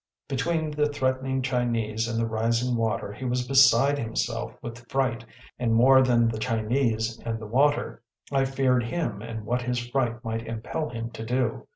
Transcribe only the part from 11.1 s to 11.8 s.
to do.